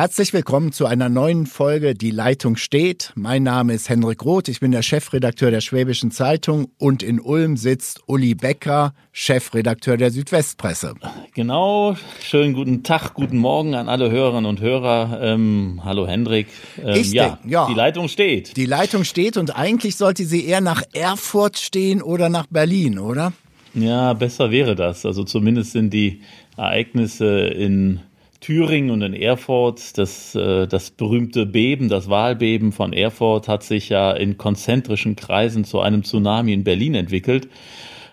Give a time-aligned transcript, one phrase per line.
[0.00, 3.12] Herzlich willkommen zu einer neuen Folge Die Leitung steht.
[3.16, 7.58] Mein Name ist Henrik Roth, ich bin der Chefredakteur der Schwäbischen Zeitung und in Ulm
[7.58, 10.94] sitzt Uli Becker, Chefredakteur der Südwestpresse.
[11.34, 15.20] Genau, schönen guten Tag, guten Morgen an alle Hörerinnen und Hörer.
[15.20, 16.46] Ähm, hallo Hendrik.
[16.82, 18.56] Ähm, ich ja, denk, ja, die Leitung steht.
[18.56, 23.34] Die Leitung steht und eigentlich sollte sie eher nach Erfurt stehen oder nach Berlin, oder?
[23.74, 25.04] Ja, besser wäre das.
[25.04, 26.22] Also zumindest sind die
[26.56, 28.00] Ereignisse in
[28.40, 33.90] Thüringen und in Erfurt, das, äh, das berühmte Beben, das Wahlbeben von Erfurt hat sich
[33.90, 37.48] ja in konzentrischen Kreisen zu einem Tsunami in Berlin entwickelt.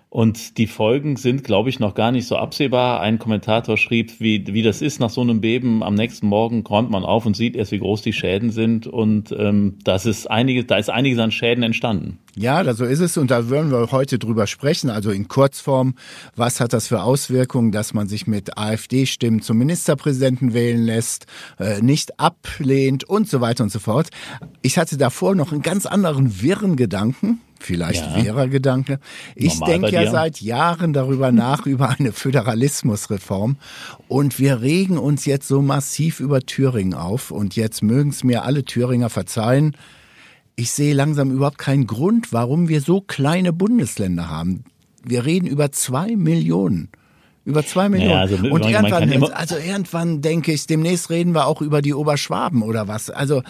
[0.09, 3.01] Und die Folgen sind, glaube ich, noch gar nicht so absehbar.
[3.01, 5.83] Ein Kommentator schrieb, wie, wie das ist nach so einem Beben.
[5.83, 8.87] Am nächsten Morgen räumt man auf und sieht erst, wie groß die Schäden sind.
[8.87, 12.19] Und ähm, das ist einige, da ist einiges an Schäden entstanden.
[12.35, 13.17] Ja, so ist es.
[13.17, 14.89] Und da würden wir heute drüber sprechen.
[14.89, 15.95] Also in Kurzform,
[16.37, 21.25] was hat das für Auswirkungen, dass man sich mit AfD-Stimmen zum Ministerpräsidenten wählen lässt,
[21.59, 24.07] äh, nicht ablehnt und so weiter und so fort.
[24.61, 28.23] Ich hatte davor noch einen ganz anderen wirren Gedanken vielleicht ja.
[28.23, 28.99] wäre Gedanke.
[29.35, 33.57] Ich denke ja seit Jahren darüber nach, über eine Föderalismusreform.
[34.07, 37.31] Und wir regen uns jetzt so massiv über Thüringen auf.
[37.31, 39.75] Und jetzt mögen es mir alle Thüringer verzeihen.
[40.55, 44.63] Ich sehe langsam überhaupt keinen Grund, warum wir so kleine Bundesländer haben.
[45.03, 46.89] Wir reden über zwei Millionen.
[47.47, 48.11] Über zwei Millionen.
[48.11, 52.61] Ja, also und irgendwann, also irgendwann denke ich, demnächst reden wir auch über die Oberschwaben
[52.61, 53.09] oder was.
[53.09, 53.41] Also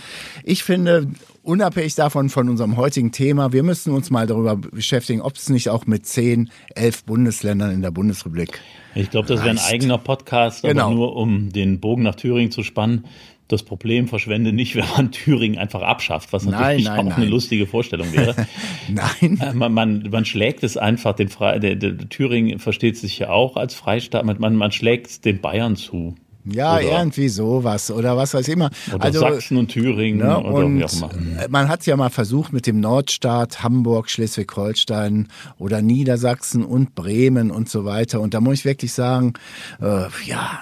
[0.44, 1.08] ich finde,
[1.48, 5.70] unabhängig davon von unserem heutigen Thema, wir müssen uns mal darüber beschäftigen, ob es nicht
[5.70, 8.60] auch mit zehn, elf Bundesländern in der Bundesrepublik.
[8.96, 10.92] Ich glaube, das wäre ein eigener Podcast, aber genau.
[10.92, 13.06] nur um den Bogen nach Thüringen zu spannen
[13.48, 17.22] das Problem verschwende nicht, wenn man Thüringen einfach abschafft, was natürlich nein, nein, auch nein.
[17.22, 18.36] eine lustige Vorstellung wäre.
[18.90, 19.40] nein.
[19.40, 23.20] Äh, man, man, man schlägt es einfach, den Fre der, der, der Thüringen versteht sich
[23.20, 26.16] ja auch als Freistaat, man, man schlägt es den Bayern zu.
[26.52, 28.70] Ja, oder, irgendwie sowas oder was weiß ich immer.
[28.94, 31.10] Oder also, Sachsen und Thüringen ne, oder und wie auch immer.
[31.50, 35.28] Man hat es ja mal versucht mit dem Nordstaat, Hamburg, Schleswig-Holstein
[35.60, 38.22] oder Niedersachsen und Bremen und so weiter.
[38.22, 39.34] Und da muss ich wirklich sagen,
[39.82, 40.60] äh, ja,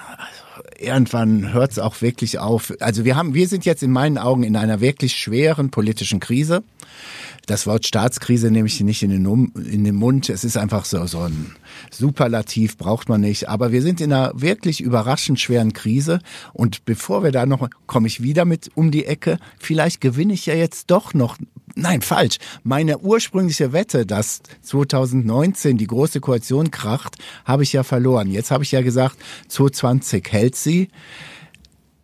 [0.78, 2.72] irgendwann hört es auch wirklich auf.
[2.80, 6.62] Also wir haben, wir sind jetzt in meinen Augen in einer wirklich schweren politischen Krise.
[7.46, 10.28] Das Wort Staatskrise nehme ich nicht in den, in den Mund.
[10.28, 11.54] Es ist einfach so, so ein
[11.90, 13.48] Superlativ, braucht man nicht.
[13.48, 16.20] Aber wir sind in einer wirklich überraschend schweren Krise.
[16.52, 19.38] Und bevor wir da noch, komme ich wieder mit um die Ecke.
[19.58, 21.36] Vielleicht gewinne ich ja jetzt doch noch
[21.76, 22.38] nein, falsch.
[22.64, 28.30] Meine ursprüngliche Wette, dass 2019 die große Koalition kracht, habe ich ja verloren.
[28.30, 29.16] Jetzt habe ich ja gesagt,
[29.48, 30.88] 2020 hält sie.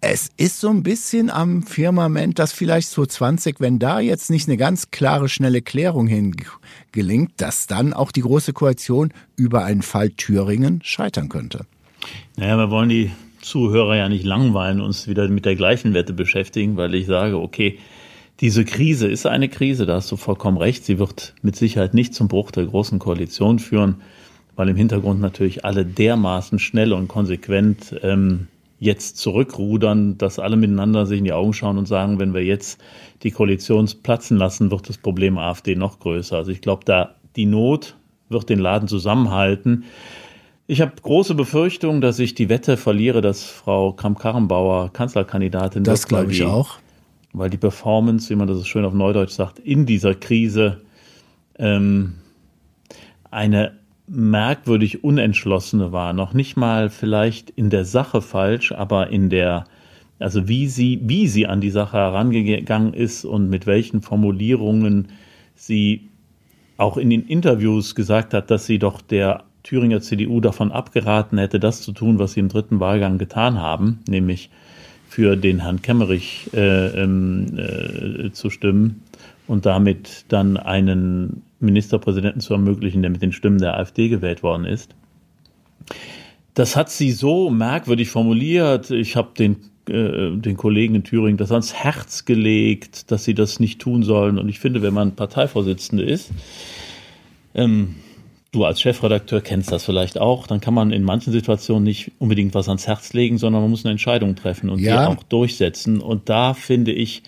[0.05, 4.57] Es ist so ein bisschen am Firmament, dass vielleicht 2020, wenn da jetzt nicht eine
[4.57, 10.81] ganz klare, schnelle Klärung hingelingt, dass dann auch die große Koalition über einen Fall Thüringen
[10.83, 11.67] scheitern könnte.
[12.37, 16.77] Naja, wir wollen die Zuhörer ja nicht langweilen, uns wieder mit der gleichen Wette beschäftigen,
[16.77, 17.79] weil ich sage, okay,
[18.41, 20.85] diese Krise ist eine Krise, da hast du vollkommen recht.
[20.85, 24.03] Sie wird mit Sicherheit nicht zum Bruch der großen Koalition führen,
[24.57, 28.49] weil im Hintergrund natürlich alle dermaßen schnell und konsequent ähm,
[28.83, 32.81] jetzt zurückrudern, dass alle miteinander sich in die Augen schauen und sagen, wenn wir jetzt
[33.23, 36.37] die Koalition platzen lassen, wird das Problem AfD noch größer.
[36.37, 37.97] Also ich glaube, da die Not
[38.29, 39.85] wird den Laden zusammenhalten.
[40.67, 46.03] Ich habe große Befürchtungen, dass ich die Wette verliere, dass Frau Kramp-Karrenbauer Kanzlerkandidatin das wird.
[46.03, 46.79] Das glaube ich auch
[47.33, 50.83] weil die Performance, wie man das schön auf Neudeutsch sagt, in dieser Krise
[51.59, 52.15] ähm,
[53.31, 53.79] eine
[54.13, 56.13] merkwürdig unentschlossene war.
[56.13, 59.65] Noch nicht mal vielleicht in der Sache falsch, aber in der,
[60.19, 65.09] also wie sie, wie sie an die Sache herangegangen ist und mit welchen Formulierungen
[65.55, 66.09] sie
[66.77, 71.59] auch in den Interviews gesagt hat, dass sie doch der Thüringer CDU davon abgeraten hätte,
[71.59, 74.51] das zu tun, was sie im dritten Wahlgang getan haben, nämlich
[75.09, 79.03] für den Herrn Kemmerich äh, ähm, äh, zu stimmen
[79.47, 84.65] und damit dann einen Ministerpräsidenten zu ermöglichen, der mit den Stimmen der AfD gewählt worden
[84.65, 84.95] ist.
[86.55, 88.91] Das hat sie so merkwürdig formuliert.
[88.91, 89.57] Ich habe den,
[89.89, 94.39] äh, den Kollegen in Thüringen das ans Herz gelegt, dass sie das nicht tun sollen.
[94.39, 96.31] Und ich finde, wenn man Parteivorsitzende ist,
[97.55, 97.95] ähm,
[98.53, 100.47] Du als Chefredakteur kennst das vielleicht auch.
[100.47, 103.87] Dann kann man in manchen Situationen nicht unbedingt was ans Herz legen, sondern man muss
[103.87, 105.07] eine Entscheidung treffen und ja.
[105.07, 106.03] die auch durchsetzen.
[106.03, 107.23] Und da finde ich,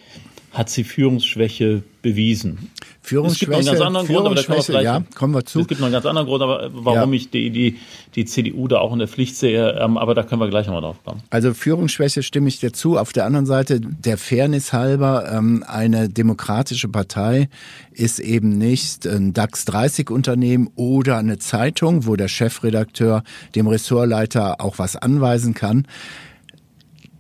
[0.55, 2.71] hat sie Führungsschwäche bewiesen.
[3.03, 5.45] Führungsschwäche, es gibt noch einen ganz anderen Grund, aber da kommen wir, ja, kommen wir
[5.45, 5.61] zu.
[5.61, 7.17] Es gibt noch einen ganz anderen Grund, aber warum ja.
[7.17, 7.79] ich die, die,
[8.15, 10.83] die CDU da auch in der Pflicht sehe, ähm, aber da können wir gleich nochmal
[10.83, 11.23] drauf kommen.
[11.31, 12.99] Also Führungsschwäche stimme ich dir zu.
[12.99, 17.49] Auf der anderen Seite, der Fairness halber, ähm, eine demokratische Partei
[17.91, 23.25] ist eben nicht ein DAX 30 Unternehmen oder eine Zeitung, wo der Chefredakteur
[23.57, 25.87] dem Ressortleiter auch was anweisen kann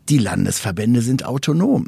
[0.09, 1.87] die Landesverbände sind autonom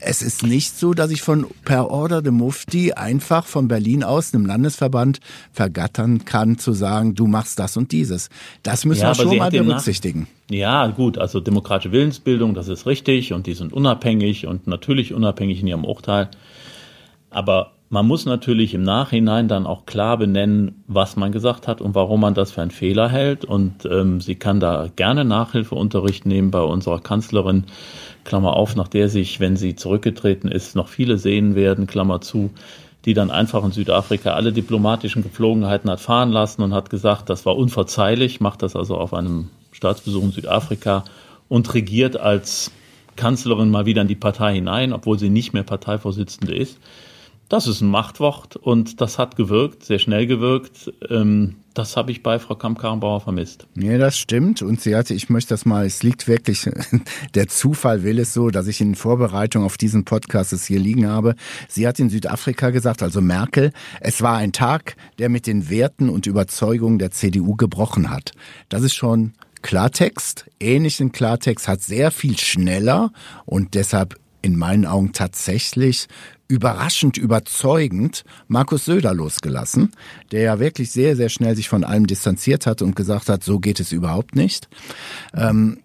[0.00, 4.34] es ist nicht so, dass ich von per Order de Mufti einfach von Berlin aus
[4.34, 5.20] einem Landesverband
[5.52, 8.30] vergattern kann, zu sagen, du machst das und dieses.
[8.62, 10.26] Das müssen ja, wir schon mal berücksichtigen.
[10.50, 15.60] Ja, gut, also demokratische Willensbildung, das ist richtig und die sind unabhängig und natürlich unabhängig
[15.60, 16.28] in ihrem Urteil.
[17.30, 21.96] Aber man muss natürlich im Nachhinein dann auch klar benennen, was man gesagt hat und
[21.96, 23.44] warum man das für einen Fehler hält.
[23.44, 27.64] Und ähm, sie kann da gerne Nachhilfeunterricht nehmen bei unserer Kanzlerin
[28.30, 32.50] Klammer auf, nach der sich, wenn sie zurückgetreten ist, noch viele sehen werden, Klammer zu,
[33.04, 37.44] die dann einfach in Südafrika alle diplomatischen Gepflogenheiten hat fahren lassen und hat gesagt, das
[37.44, 41.02] war unverzeihlich, macht das also auf einem Staatsbesuch in Südafrika
[41.48, 42.70] und regiert als
[43.16, 46.78] Kanzlerin mal wieder in die Partei hinein, obwohl sie nicht mehr Parteivorsitzende ist.
[47.50, 50.92] Das ist ein Machtwort und das hat gewirkt, sehr schnell gewirkt.
[51.08, 53.66] Ähm, das habe ich bei Frau Kamp-Karrenbauer vermisst.
[53.74, 54.62] Ja, das stimmt.
[54.62, 56.70] Und sie hatte, ich möchte das mal, es liegt wirklich,
[57.34, 61.08] der Zufall will es so, dass ich in Vorbereitung auf diesen Podcast es hier liegen
[61.08, 61.34] habe.
[61.66, 66.08] Sie hat in Südafrika gesagt, also Merkel, es war ein Tag, der mit den Werten
[66.08, 68.30] und Überzeugungen der CDU gebrochen hat.
[68.68, 69.32] Das ist schon
[69.62, 73.10] Klartext, ähnlichen Klartext, hat sehr viel schneller
[73.44, 76.06] und deshalb in meinen Augen tatsächlich
[76.50, 79.92] überraschend überzeugend Markus Söder losgelassen,
[80.32, 83.60] der ja wirklich sehr, sehr schnell sich von allem distanziert hat und gesagt hat, so
[83.60, 84.68] geht es überhaupt nicht.
[85.34, 85.78] Ähm,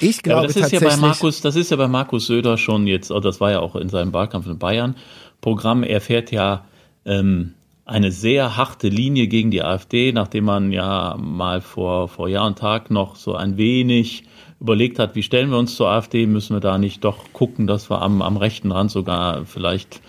[0.00, 2.86] ich glaube ja, das ist ja bei Markus, das ist ja bei Markus Söder schon
[2.86, 4.96] jetzt, oh, das war ja auch in seinem Wahlkampf in Bayern
[5.40, 5.82] Programm.
[5.82, 6.64] Er fährt ja
[7.04, 7.54] ähm,
[7.84, 12.58] eine sehr harte Linie gegen die AfD, nachdem man ja mal vor vor Jahr und
[12.58, 14.24] Tag noch so ein wenig
[14.60, 17.90] überlegt hat, wie stellen wir uns zur AfD, müssen wir da nicht doch gucken, dass
[17.90, 20.00] wir am, am rechten Rand sogar vielleicht,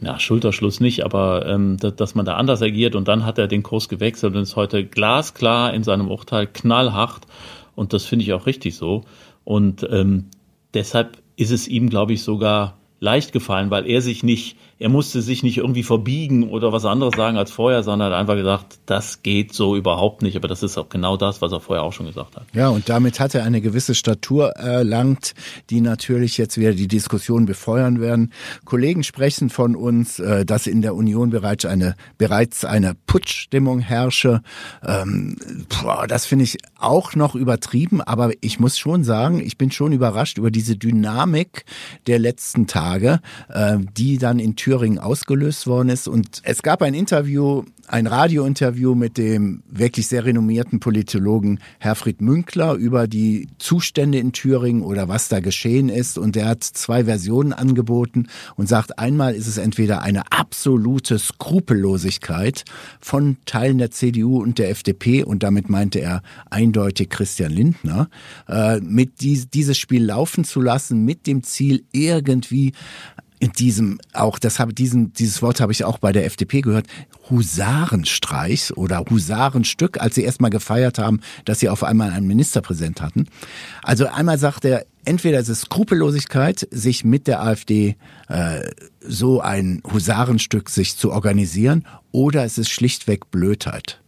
[0.00, 2.94] ja, Schulterschluss nicht, aber ähm, dass, dass man da anders agiert.
[2.94, 7.26] Und dann hat er den Kurs gewechselt und ist heute glasklar in seinem Urteil, knallhart.
[7.74, 9.04] Und das finde ich auch richtig so.
[9.44, 10.26] Und ähm,
[10.74, 15.22] deshalb ist es ihm, glaube ich, sogar leicht gefallen, weil er sich nicht er musste
[15.22, 19.22] sich nicht irgendwie verbiegen oder was anderes sagen als vorher, sondern hat einfach gesagt, das
[19.22, 20.36] geht so überhaupt nicht.
[20.36, 22.44] Aber das ist auch genau das, was er vorher auch schon gesagt hat.
[22.54, 25.34] Ja, und damit hat er eine gewisse Statur erlangt,
[25.70, 28.32] die natürlich jetzt wieder die Diskussion befeuern werden.
[28.64, 34.42] Kollegen sprechen von uns, äh, dass in der Union bereits eine, bereits eine Putschstimmung herrsche.
[34.86, 35.36] Ähm,
[36.06, 40.38] das finde ich auch noch übertrieben, aber ich muss schon sagen, ich bin schon überrascht
[40.38, 41.64] über diese Dynamik
[42.06, 46.08] der letzten Tage, äh, die dann in Thüringen Thüringen ausgelöst worden ist.
[46.08, 52.74] Und es gab ein Interview, ein Radiointerview mit dem wirklich sehr renommierten Politologen Herfried Münkler
[52.74, 56.18] über die Zustände in Thüringen oder was da geschehen ist.
[56.18, 58.26] Und er hat zwei Versionen angeboten
[58.56, 62.64] und sagt, einmal ist es entweder eine absolute Skrupellosigkeit
[63.00, 66.20] von Teilen der CDU und der FDP und damit meinte er
[66.50, 68.10] eindeutig Christian Lindner,
[68.48, 72.74] äh, mit dieses Spiel laufen zu lassen mit dem Ziel irgendwie
[73.40, 76.86] in diesem auch das habe diesen dieses Wort habe ich auch bei der FDP gehört
[77.30, 83.26] Husarenstreich oder Husarenstück als sie erstmal gefeiert haben dass sie auf einmal einen Ministerpräsident hatten
[83.82, 87.96] also einmal sagt er entweder ist es Skrupellosigkeit sich mit der AfD
[88.28, 88.60] äh,
[89.00, 94.00] so ein Husarenstück sich zu organisieren oder es ist schlichtweg Blödheit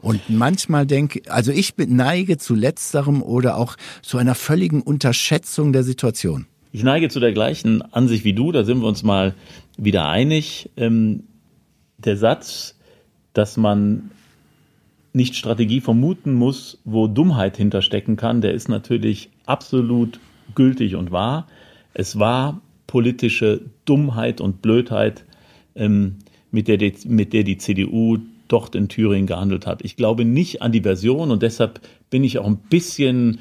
[0.00, 5.82] und manchmal denke, also ich neige zu letzterem oder auch zu einer völligen Unterschätzung der
[5.82, 6.46] Situation.
[6.78, 9.34] Ich neige zu der gleichen Ansicht wie du, da sind wir uns mal
[9.76, 10.70] wieder einig.
[10.76, 11.24] Ähm,
[11.96, 12.78] der Satz,
[13.32, 14.12] dass man
[15.12, 20.20] nicht Strategie vermuten muss, wo Dummheit hinterstecken kann, der ist natürlich absolut
[20.54, 21.48] gültig und wahr.
[21.94, 25.24] Es war politische Dummheit und Blödheit,
[25.74, 26.18] ähm,
[26.52, 29.84] mit, der die, mit der die CDU dort in Thüringen gehandelt hat.
[29.84, 33.40] Ich glaube nicht an die Version und deshalb bin ich auch ein bisschen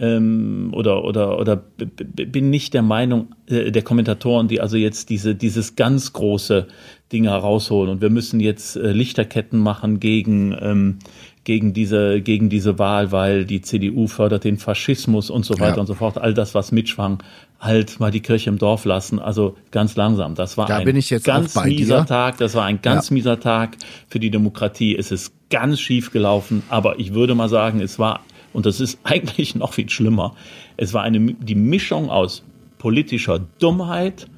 [0.00, 5.34] ähm, oder oder oder bin nicht der Meinung äh, der Kommentatoren, die also jetzt diese
[5.34, 6.68] dieses ganz große
[7.12, 10.98] Ding herausholen und wir müssen jetzt äh, Lichterketten machen gegen ähm,
[11.48, 15.80] gegen diese gegen diese Wahl, weil die CDU fördert den Faschismus und so weiter ja.
[15.80, 16.18] und so fort.
[16.18, 17.22] All das, was mitschwang,
[17.58, 19.18] halt mal die Kirche im Dorf lassen.
[19.18, 20.34] Also ganz langsam.
[20.34, 20.84] Das war da ein
[21.22, 22.06] ganz mieser dir.
[22.06, 22.36] Tag.
[22.36, 23.14] Das war ein ganz ja.
[23.14, 23.78] mieser Tag
[24.08, 24.94] für die Demokratie.
[24.94, 28.20] Es ist ganz schief gelaufen, aber ich würde mal sagen, es war
[28.52, 30.34] und das ist eigentlich noch viel schlimmer.
[30.76, 32.44] Es war eine, die Mischung aus
[32.78, 34.28] politischer Dummheit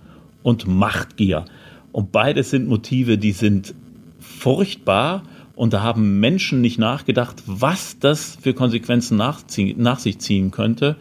[0.43, 1.45] und Machtgier.
[1.93, 3.75] Und beides sind Motive, die sind
[4.19, 5.23] furchtbar.
[5.55, 9.43] Und da haben Menschen nicht nachgedacht, was das für Konsequenzen nach,
[9.77, 10.97] nach sich ziehen könnte.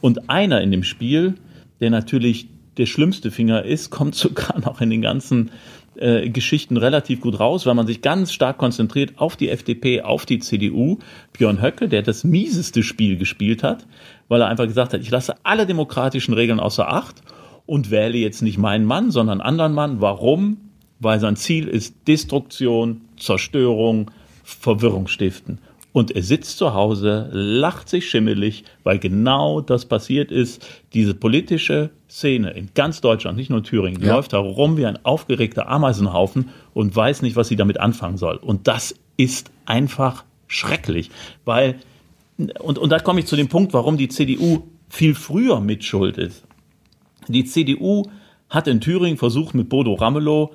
[0.00, 1.34] Und einer in dem Spiel,
[1.80, 5.50] der natürlich der schlimmste Finger ist, kommt sogar noch in den ganzen
[5.98, 10.26] äh, Geschichten relativ gut raus, weil man sich ganz stark konzentriert auf die FDP, auf
[10.26, 10.98] die CDU.
[11.32, 13.86] Björn Höcke, der das mieseste Spiel gespielt hat,
[14.28, 17.22] weil er einfach gesagt hat, ich lasse alle demokratischen Regeln außer Acht
[17.66, 20.00] und wähle jetzt nicht meinen Mann, sondern anderen Mann.
[20.00, 20.58] Warum?
[21.00, 24.10] Weil sein Ziel ist Destruktion, Zerstörung,
[24.44, 25.58] Verwirrung stiften.
[25.96, 30.62] Und er sitzt zu Hause, lacht sich schimmelig, weil genau das passiert ist.
[30.92, 34.14] Diese politische Szene in ganz Deutschland, nicht nur in Thüringen, ja.
[34.14, 38.36] läuft herum wie ein aufgeregter Ameisenhaufen und weiß nicht, was sie damit anfangen soll.
[38.36, 41.08] Und das ist einfach schrecklich,
[41.46, 41.76] weil,
[42.58, 46.44] und, und da komme ich zu dem Punkt, warum die CDU viel früher mitschuld ist.
[47.26, 48.02] Die CDU
[48.50, 50.52] hat in Thüringen versucht, mit Bodo Ramelow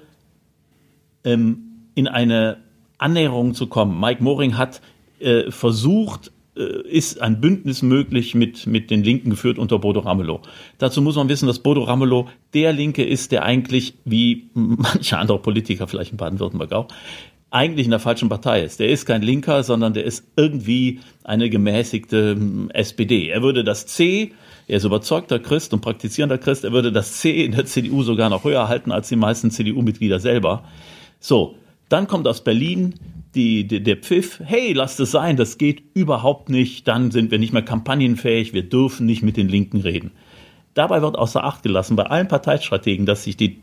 [1.24, 1.64] ähm,
[1.96, 2.58] in eine
[3.00, 4.00] Annäherung zu kommen.
[4.00, 4.82] Mike Moring hat
[5.22, 10.42] äh, versucht, äh, ist ein Bündnis möglich mit, mit den Linken geführt unter Bodo Ramelow.
[10.78, 15.40] Dazu muss man wissen, dass Bodo Ramelow der Linke ist, der eigentlich, wie manche andere
[15.40, 16.88] Politiker, vielleicht in Baden-Württemberg auch,
[17.52, 18.80] eigentlich in der falschen Partei ist.
[18.80, 23.30] Der ist kein Linker, sondern der ist irgendwie eine gemäßigte hm, SPD.
[23.30, 24.32] Er würde das C,
[24.68, 28.30] er ist überzeugter Christ und praktizierender Christ, er würde das C in der CDU sogar
[28.30, 30.64] noch höher halten als die meisten CDU-Mitglieder selber.
[31.20, 31.56] So,
[31.90, 32.96] dann kommt aus Berlin
[33.36, 37.40] die, die, der Pfiff, hey, lasst es sein, das geht überhaupt nicht, dann sind wir
[37.40, 40.12] nicht mehr kampagnenfähig, wir dürfen nicht mit den Linken reden.
[40.74, 43.62] Dabei wird außer Acht gelassen bei allen Parteistrategen, dass sich die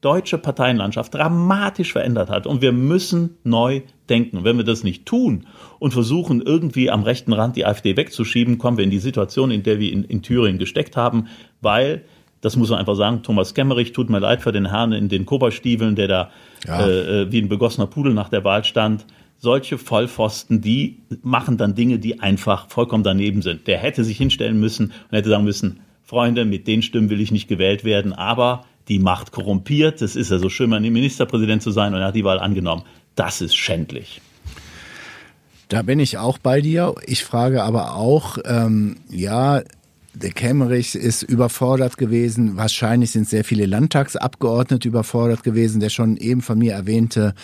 [0.00, 4.44] deutsche Parteienlandschaft dramatisch verändert hat und wir müssen neu denken.
[4.44, 5.46] Wenn wir das nicht tun
[5.80, 9.64] und versuchen, irgendwie am rechten Rand die AfD wegzuschieben, kommen wir in die Situation, in
[9.64, 11.26] der wir in, in Thüringen gesteckt haben,
[11.60, 12.04] weil
[12.40, 13.22] das muss man einfach sagen.
[13.22, 16.30] Thomas Kemmerich tut mir leid für den Herrn in den Koberstiefeln, der da
[16.66, 16.86] ja.
[16.86, 19.06] äh, äh wie ein begossener Pudel nach der Wahl stand.
[19.38, 23.66] Solche Vollpfosten, die machen dann Dinge, die einfach vollkommen daneben sind.
[23.66, 27.30] Der hätte sich hinstellen müssen und hätte sagen müssen, Freunde, mit den Stimmen will ich
[27.30, 30.00] nicht gewählt werden, aber die Macht korrumpiert.
[30.00, 32.82] Das ist ja so schön, mal Ministerpräsident zu sein und er hat die Wahl angenommen.
[33.14, 34.20] Das ist schändlich.
[35.68, 36.94] Da bin ich auch bei dir.
[37.06, 39.60] Ich frage aber auch, ähm, ja,
[40.18, 42.56] der Kemmerich ist überfordert gewesen.
[42.56, 45.80] Wahrscheinlich sind sehr viele Landtagsabgeordnete überfordert gewesen.
[45.80, 47.34] Der schon eben von mir erwähnte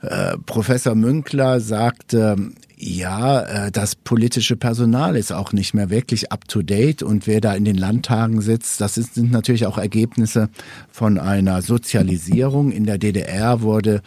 [0.00, 2.36] äh, Professor Münkler sagte,
[2.76, 7.64] ja, äh, das politische Personal ist auch nicht mehr wirklich up-to-date und wer da in
[7.64, 10.48] den Landtagen sitzt, das sind natürlich auch Ergebnisse
[10.88, 12.70] von einer Sozialisierung.
[12.70, 14.02] In der DDR wurde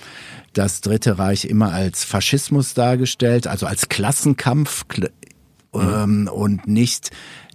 [0.53, 4.85] das Dritte Reich immer als Faschismus dargestellt, also als Klassenkampf
[5.73, 5.81] mhm.
[5.81, 7.11] ähm, und nicht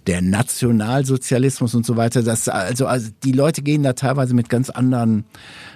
[0.07, 2.23] der Nationalsozialismus und so weiter.
[2.23, 5.25] Das also, also die Leute gehen da teilweise mit ganz anderen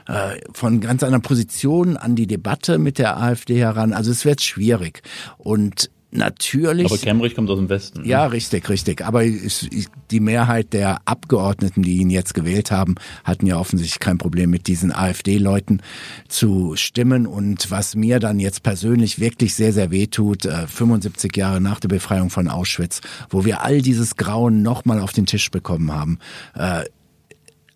[0.08, 3.94] äh, von ganz anderen Positionen an die Debatte mit der AfD heran.
[3.94, 5.04] Also es wird schwierig
[5.38, 6.86] und natürlich.
[6.86, 8.02] Aber Kemmerich kommt aus dem Westen.
[8.02, 8.08] Ne?
[8.08, 9.04] Ja, richtig, richtig.
[9.04, 14.50] Aber die Mehrheit der Abgeordneten, die ihn jetzt gewählt haben, hatten ja offensichtlich kein Problem
[14.50, 15.82] mit diesen AfD-Leuten
[16.28, 17.26] zu stimmen.
[17.26, 21.80] Und was mir dann jetzt persönlich wirklich sehr, sehr weh tut, 75 äh, Jahre nach
[21.80, 26.20] der Befreiung von Auschwitz, wo wir all dieses Grauen nochmal auf den Tisch bekommen haben,
[26.56, 26.84] äh,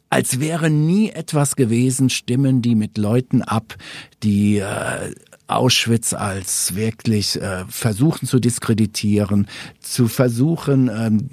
[0.09, 3.75] als wäre nie etwas gewesen, stimmen die mit Leuten ab,
[4.23, 5.13] die äh,
[5.47, 9.47] Auschwitz als wirklich äh, versuchen zu diskreditieren,
[9.79, 11.29] zu versuchen, ähm,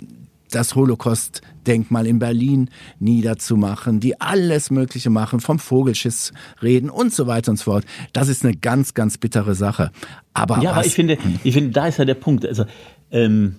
[0.50, 7.52] das Holocaust-Denkmal in Berlin niederzumachen, die alles Mögliche machen, vom Vogelschiss reden und so weiter
[7.52, 7.85] und so fort.
[8.12, 9.90] Das ist eine ganz, ganz bittere Sache.
[10.35, 12.47] Aber ja, was, aber ich finde, ich finde, da ist ja der Punkt.
[12.47, 12.66] Also
[13.11, 13.57] ähm,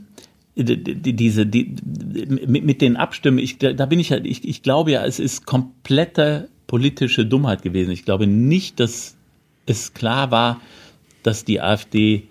[0.56, 1.76] die, diese die,
[2.48, 5.46] mit, mit den Abstimmen, ich, da bin ich ja, ich, ich glaube ja, es ist
[5.46, 7.92] komplette politische Dummheit gewesen.
[7.92, 9.16] Ich glaube nicht, dass
[9.66, 10.62] es klar war,
[11.24, 12.28] dass die AfD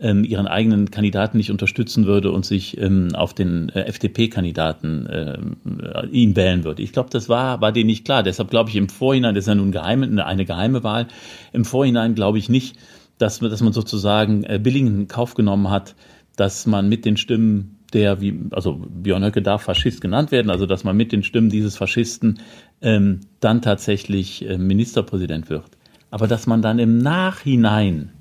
[0.00, 6.06] ähm, ihren eigenen Kandidaten nicht unterstützen würde und sich ähm, auf den äh, FDP-Kandidaten äh,
[6.10, 6.82] ihn wählen würde.
[6.82, 8.22] Ich glaube, das war, war denen nicht klar.
[8.22, 11.06] Deshalb glaube ich im Vorhinein, das ist ja nun geheime, eine geheime Wahl,
[11.52, 12.76] im Vorhinein glaube ich nicht,
[13.18, 15.94] dass, dass man sozusagen äh, billig in Kauf genommen hat,
[16.36, 20.66] dass man mit den Stimmen der, wie, also Björn Höcke darf Faschist genannt werden, also
[20.66, 22.40] dass man mit den Stimmen dieses Faschisten
[22.82, 25.73] ähm, dann tatsächlich äh, Ministerpräsident wird
[26.14, 28.12] aber dass man dann im Nachhinein,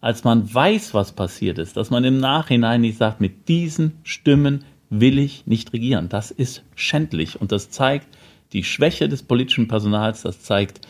[0.00, 4.64] als man weiß, was passiert ist, dass man im Nachhinein nicht sagt, mit diesen Stimmen
[4.88, 6.08] will ich nicht regieren.
[6.08, 8.08] Das ist schändlich und das zeigt
[8.54, 10.80] die Schwäche des politischen Personals, das zeigt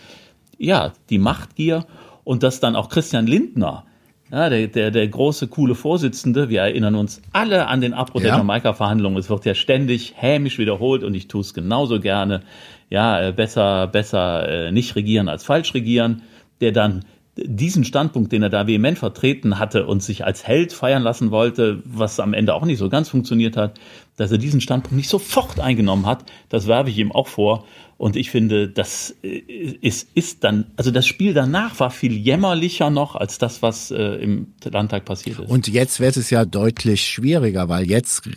[0.57, 1.85] ja die Machtgier
[2.23, 3.85] und dass dann auch Christian Lindner,
[4.31, 8.29] ja, der, der, der große, coole Vorsitzende, wir erinnern uns alle an den Abbruch ja.
[8.29, 9.19] der Jamaika-Verhandlungen.
[9.19, 12.43] Es wird ja ständig hämisch wiederholt und ich tue es genauso gerne.
[12.89, 16.23] Ja, äh, besser, besser äh, nicht regieren als falsch regieren
[16.63, 17.05] der dann
[17.35, 21.83] diesen Standpunkt, den er da vehement vertreten hatte und sich als Held feiern lassen wollte,
[21.87, 23.81] was am Ende auch nicht so ganz funktioniert hat,
[24.17, 26.27] dass er diesen Standpunkt nicht sofort eingenommen hat.
[26.51, 27.65] Das werfe ich ihm auch vor.
[27.97, 32.91] Und ich finde, das äh, ist, ist dann, also das Spiel danach war viel jämmerlicher
[32.91, 35.49] noch als das, was äh, im Landtag passiert ist.
[35.49, 38.29] Und jetzt wird es ja deutlich schwieriger, weil jetzt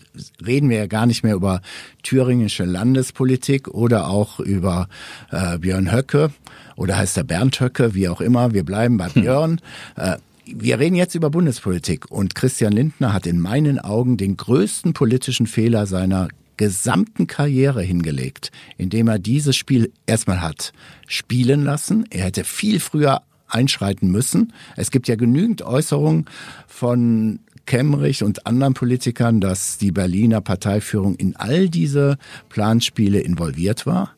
[0.45, 1.61] reden wir ja gar nicht mehr über
[2.03, 4.87] thüringische Landespolitik oder auch über
[5.31, 6.31] äh, Björn Höcke
[6.75, 8.53] oder heißt er Bernd Höcke, wie auch immer.
[8.53, 9.21] Wir bleiben bei hm.
[9.21, 9.61] Björn.
[9.95, 10.03] Hm.
[10.03, 10.17] Äh,
[10.47, 15.47] wir reden jetzt über Bundespolitik und Christian Lindner hat in meinen Augen den größten politischen
[15.47, 16.27] Fehler seiner
[16.57, 20.71] gesamten Karriere hingelegt, indem er dieses Spiel erstmal hat
[21.07, 22.05] spielen lassen.
[22.11, 24.53] Er hätte viel früher einschreiten müssen.
[24.75, 26.25] Es gibt ja genügend Äußerungen
[26.67, 32.17] von Kemmerich und anderen Politikern, dass die Berliner Parteiführung in all diese
[32.49, 34.14] Planspiele involviert war.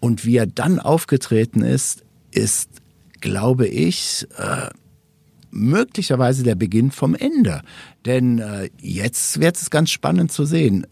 [0.00, 2.70] Und wie er dann aufgetreten ist, ist,
[3.20, 4.68] glaube ich, äh,
[5.50, 7.62] möglicherweise der Beginn vom Ende.
[8.04, 10.86] Denn äh, jetzt wird es ganz spannend zu sehen.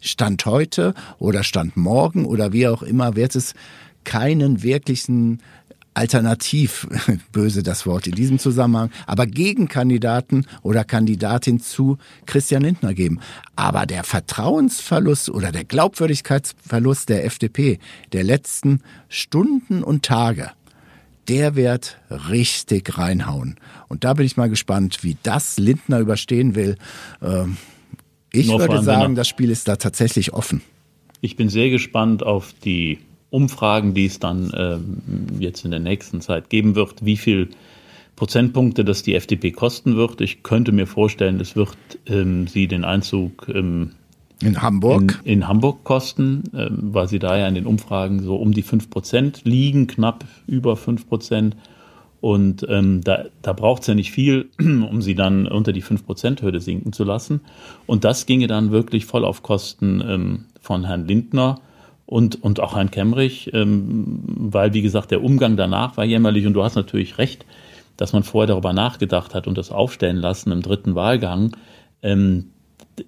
[0.00, 3.54] Stand heute oder Stand morgen oder wie auch immer wird es
[4.04, 5.40] keinen wirklichen
[5.94, 6.88] Alternativ,
[7.32, 13.20] böse das Wort in diesem Zusammenhang, aber Gegenkandidaten oder Kandidatin zu Christian Lindner geben.
[13.56, 17.78] Aber der Vertrauensverlust oder der Glaubwürdigkeitsverlust der FDP
[18.12, 20.50] der letzten Stunden und Tage,
[21.28, 21.98] der wird
[22.30, 23.56] richtig reinhauen.
[23.88, 26.76] Und da bin ich mal gespannt, wie das Lindner überstehen will.
[27.20, 27.56] Ähm,
[28.32, 30.62] ich Nur würde sagen, das Spiel ist da tatsächlich offen.
[31.20, 32.98] Ich bin sehr gespannt auf die
[33.32, 37.48] Umfragen, die es dann ähm, jetzt in der nächsten Zeit geben wird, wie viel
[38.14, 40.20] Prozentpunkte das die FDP kosten wird.
[40.20, 43.92] Ich könnte mir vorstellen, es wird ähm, sie den Einzug ähm,
[44.42, 45.20] in Hamburg?
[45.24, 48.62] In, in Hamburg kosten, äh, weil sie da ja in den Umfragen so um die
[48.62, 51.56] 5 Prozent liegen, knapp über 5 Prozent.
[52.20, 56.60] Und ähm, da, da braucht es ja nicht viel, um sie dann unter die 5%-Hürde
[56.60, 57.40] sinken zu lassen.
[57.86, 61.60] Und das ginge dann wirklich voll auf Kosten ähm, von Herrn Lindner
[62.12, 66.46] und, und auch Herrn Kemmerich, ähm, weil, wie gesagt, der Umgang danach war jämmerlich.
[66.46, 67.46] Und du hast natürlich recht,
[67.96, 71.56] dass man vorher darüber nachgedacht hat und das aufstellen lassen im dritten Wahlgang.
[72.02, 72.50] Ähm,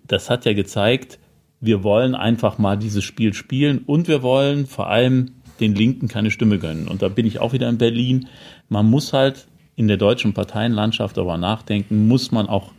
[0.07, 1.19] das hat ja gezeigt,
[1.61, 6.31] wir wollen einfach mal dieses Spiel spielen und wir wollen vor allem den Linken keine
[6.31, 6.89] Stimme gönnen.
[6.89, 8.29] Und da bin ich auch wieder in Berlin.
[8.71, 12.73] Man muss halt in der deutschen Parteienlandschaft darüber nachdenken, muss man auch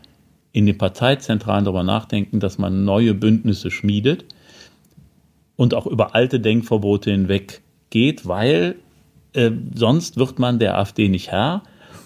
[0.54, 4.26] in den Parteizentralen darüber nachdenken, dass man neue Bündnisse schmiedet
[5.56, 8.76] und auch über alte Denkverbote hinweg geht, weil
[9.34, 11.64] äh, sonst wird man der AfD nicht Herr.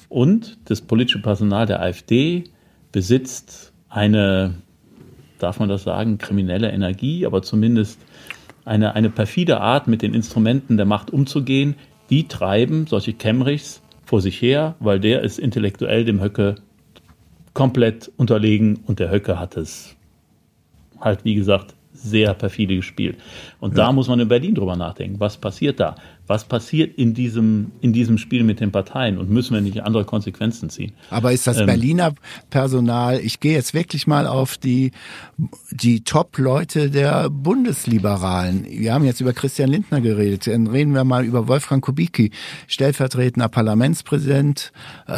[0.08, 2.46] Und das politische Personal der AfD
[2.92, 4.56] besitzt eine
[5.40, 8.00] darf man das sagen, kriminelle Energie, aber zumindest
[8.66, 11.76] eine, eine perfide Art, mit den Instrumenten der Macht umzugehen,
[12.10, 16.56] die treiben solche Kemmrichs vor sich her, weil der ist intellektuell dem Höcke
[17.54, 19.96] komplett unterlegen und der Höcke hat es
[21.00, 23.18] halt, wie gesagt, sehr perfide gespielt.
[23.60, 23.86] Und ja.
[23.86, 25.20] da muss man in Berlin drüber nachdenken.
[25.20, 25.96] Was passiert da?
[26.30, 29.18] Was passiert in diesem, in diesem Spiel mit den Parteien?
[29.18, 30.92] Und müssen wir nicht andere Konsequenzen ziehen?
[31.10, 32.14] Aber ist das ähm, Berliner
[32.52, 34.92] Personal, ich gehe jetzt wirklich mal auf die,
[35.72, 38.64] die Top-Leute der Bundesliberalen.
[38.70, 40.46] Wir haben jetzt über Christian Lindner geredet.
[40.46, 42.30] Dann reden wir mal über Wolfgang Kubicki,
[42.68, 44.72] stellvertretender Parlamentspräsident,
[45.08, 45.14] äh,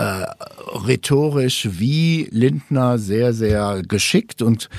[0.88, 4.70] rhetorisch wie Lindner sehr, sehr geschickt und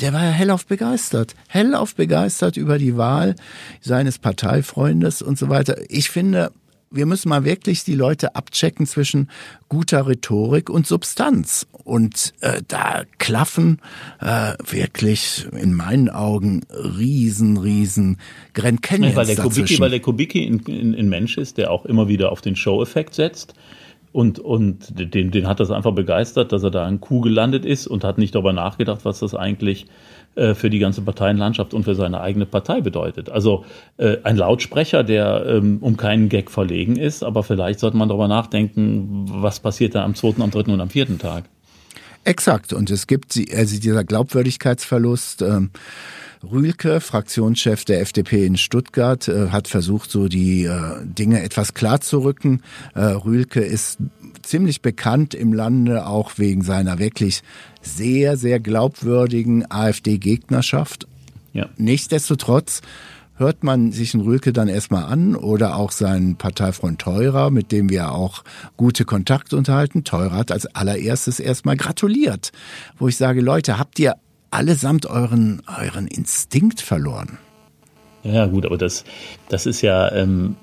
[0.00, 3.34] der war ja hellauf begeistert hellauf begeistert über die Wahl
[3.80, 5.76] seines Parteifreundes und so weiter.
[5.88, 6.52] Ich finde,
[6.92, 9.28] wir müssen mal wirklich die Leute abchecken zwischen
[9.68, 11.66] guter Rhetorik und Substanz.
[11.84, 13.80] Und äh, da klaffen
[14.20, 18.18] äh, wirklich in meinen Augen riesen, riesen
[18.54, 22.08] Grand Canyons weil der Kubicki, Weil der Kubicki ein, ein Mensch ist, der auch immer
[22.08, 23.54] wieder auf den Show-Effekt setzt.
[24.12, 27.86] Und, und den, den hat das einfach begeistert, dass er da in Kuh gelandet ist
[27.86, 29.86] und hat nicht darüber nachgedacht, was das eigentlich
[30.34, 33.30] äh, für die ganze Parteienlandschaft und für seine eigene Partei bedeutet.
[33.30, 33.64] Also
[33.96, 38.28] äh, ein Lautsprecher, der ähm, um keinen Gag verlegen ist, aber vielleicht sollte man darüber
[38.28, 41.44] nachdenken, was passiert da am zweiten, am dritten und am vierten Tag.
[42.24, 42.72] Exakt.
[42.72, 45.42] Und es gibt also dieser Glaubwürdigkeitsverlust.
[45.42, 45.70] Ähm
[46.42, 52.00] Rühlke, Fraktionschef der FDP in Stuttgart, äh, hat versucht, so die äh, Dinge etwas klar
[52.00, 52.62] zu rücken.
[52.94, 53.98] Äh, Rühlke ist
[54.42, 57.42] ziemlich bekannt im Lande, auch wegen seiner wirklich
[57.80, 61.06] sehr, sehr glaubwürdigen AfD-Gegnerschaft.
[61.52, 61.68] Ja.
[61.76, 62.80] Nichtsdestotrotz
[63.42, 67.90] hört man sich einen Rühlke dann erstmal an oder auch seinen Parteifreund Teurer, mit dem
[67.90, 68.44] wir auch
[68.76, 70.04] gute Kontakte unterhalten.
[70.04, 72.52] Teurer hat als allererstes erstmal gratuliert,
[72.98, 74.14] wo ich sage, Leute, habt ihr
[74.50, 77.38] allesamt euren, euren Instinkt verloren.
[78.22, 79.04] Ja, gut, aber das,
[79.48, 80.56] das ist ja, ähm,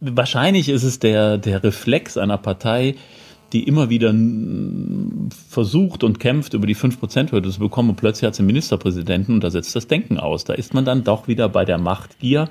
[0.00, 2.94] wahrscheinlich ist es der, der Reflex einer Partei,
[3.52, 4.14] die immer wieder
[5.48, 9.44] versucht und kämpft, über die 5%-Hürde zu bekommen und plötzlich hat sie einen Ministerpräsidenten und
[9.44, 10.44] da setzt das Denken aus.
[10.44, 12.48] Da ist man dann doch wieder bei der Machtgier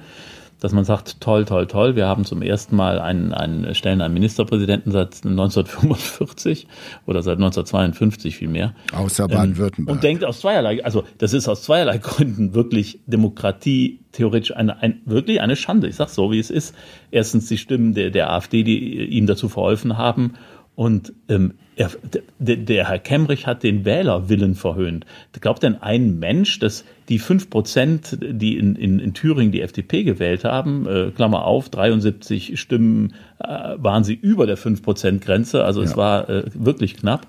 [0.62, 4.14] dass man sagt, toll, toll, toll, wir haben zum ersten Mal einen, einen stellen einen
[4.14, 6.68] Ministerpräsidenten seit 1945
[7.08, 8.76] oder seit 1952 vielmehr.
[8.94, 9.90] Außer Baden-Württemberg.
[9.90, 14.80] Ähm, und denkt aus zweierlei, also das ist aus zweierlei Gründen wirklich Demokratie theoretisch eine,
[14.84, 15.88] ein, wirklich eine Schande.
[15.88, 16.76] Ich sage so, wie es ist.
[17.10, 20.34] Erstens die Stimmen der, der AfD, die ihm dazu verholfen haben
[20.82, 21.92] und ähm, er,
[22.40, 25.06] der, der Herr Kemmerich hat den Wählerwillen verhöhnt.
[25.40, 30.04] Glaubt denn ein Mensch, dass die fünf Prozent, die in, in, in Thüringen die FDP
[30.04, 35.64] gewählt haben, äh, Klammer auf, 73 Stimmen äh, waren sie über der fünf Prozent Grenze,
[35.64, 35.88] also ja.
[35.88, 37.28] es war äh, wirklich knapp.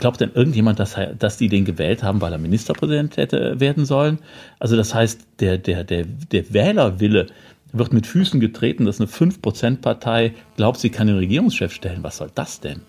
[0.00, 4.18] Glaubt denn irgendjemand, dass, dass die den gewählt haben, weil er Ministerpräsident hätte werden sollen?
[4.58, 7.28] Also das heißt, der, der, der, der Wählerwille
[7.72, 12.02] wird mit Füßen getreten, dass eine 5%-Partei glaubt, sie kann den Regierungschef stellen.
[12.02, 12.80] Was soll das denn?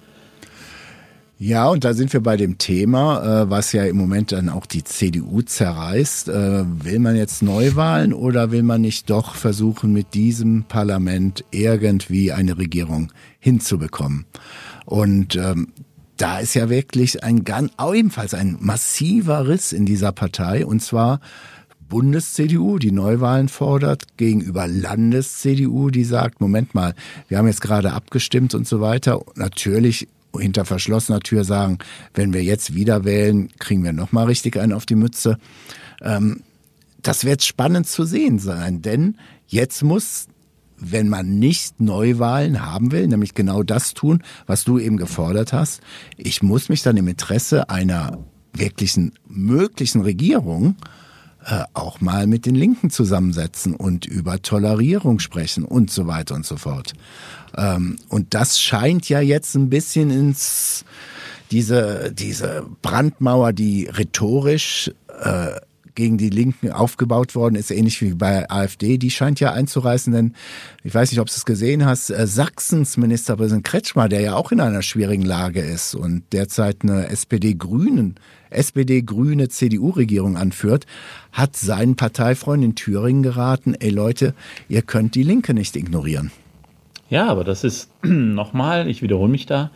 [1.42, 4.66] Ja, und da sind wir bei dem Thema, äh, was ja im Moment dann auch
[4.66, 6.28] die CDU zerreißt.
[6.28, 12.34] Äh, will man jetzt Neuwahlen oder will man nicht doch versuchen, mit diesem Parlament irgendwie
[12.34, 14.26] eine Regierung hinzubekommen?
[14.86, 15.70] Und ähm,
[16.18, 20.66] da ist ja wirklich ein ganz, ebenfalls ein massiver Riss in dieser Partei.
[20.66, 21.22] Und zwar
[21.90, 26.94] Bundes-CDU, die Neuwahlen fordert, gegenüber Landes-CDU, die sagt, Moment mal,
[27.28, 29.22] wir haben jetzt gerade abgestimmt und so weiter.
[29.36, 31.80] Natürlich hinter verschlossener Tür sagen,
[32.14, 35.38] wenn wir jetzt wieder wählen, kriegen wir nochmal richtig einen auf die Mütze.
[36.02, 36.44] Ähm,
[37.02, 40.28] das wird spannend zu sehen sein, denn jetzt muss
[40.82, 45.82] wenn man nicht Neuwahlen haben will, nämlich genau das tun, was du eben gefordert hast.
[46.16, 48.24] Ich muss mich dann im Interesse einer
[48.54, 50.76] wirklichen möglichen Regierung
[51.46, 56.46] äh, auch mal mit den Linken zusammensetzen und über Tolerierung sprechen und so weiter und
[56.46, 56.94] so fort.
[57.58, 60.86] Ähm, und das scheint ja jetzt ein bisschen ins
[61.52, 65.60] diese diese Brandmauer, die rhetorisch äh,
[66.00, 67.56] gegen die Linken aufgebaut worden.
[67.56, 70.34] Ist, ähnlich wie bei AfD, die scheint ja einzureißen, denn
[70.84, 74.52] ich weiß nicht, ob du es gesehen hast, äh, Sachsens Ministerpräsident Kretschmer, der ja auch
[74.52, 78.16] in einer schwierigen Lage ist und derzeit eine SPD-Grünen
[78.50, 80.88] SPD-Grüne CDU-Regierung anführt,
[81.32, 84.34] hat seinen Parteifreund in Thüringen geraten, ey Leute,
[84.70, 86.32] ihr könnt die Linke nicht ignorieren.
[87.10, 89.70] Ja, aber das ist nochmal, ich wiederhole mich da,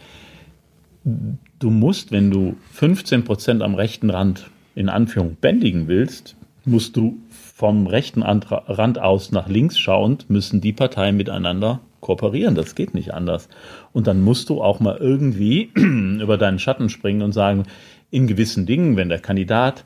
[1.04, 7.18] du musst, wenn du 15 Prozent am rechten Rand in Anführung bändigen willst, musst du
[7.30, 12.56] vom rechten Rand aus nach links schauend, müssen die Parteien miteinander kooperieren.
[12.56, 13.50] Das geht nicht anders.
[13.92, 17.64] Und dann musst du auch mal irgendwie über deinen Schatten springen und sagen,
[18.12, 19.86] in gewissen Dingen, wenn der Kandidat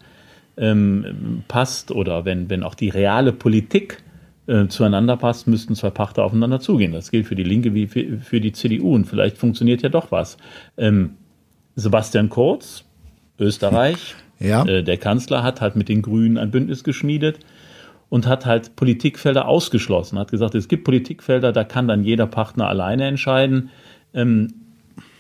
[0.58, 4.04] ähm, passt oder wenn, wenn auch die reale Politik
[4.47, 6.91] äh, zueinander passt, müssten zwei Partner aufeinander zugehen.
[6.91, 10.12] Das gilt für die Linke wie für, für die CDU und vielleicht funktioniert ja doch
[10.12, 10.38] was.
[10.78, 11.15] Ähm,
[11.76, 12.84] Sebastian Kurz,
[13.39, 14.65] Österreich, ja.
[14.65, 17.39] äh, der Kanzler hat halt mit den Grünen ein Bündnis geschmiedet
[18.10, 22.67] und hat halt Politikfelder ausgeschlossen, hat gesagt, es gibt Politikfelder, da kann dann jeder Partner
[22.67, 23.69] alleine entscheiden.
[24.13, 24.54] Ähm,